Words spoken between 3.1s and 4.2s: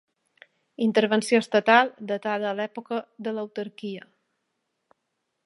de l'autarquia.